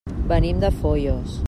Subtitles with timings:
[0.31, 1.39] Venim de Foios.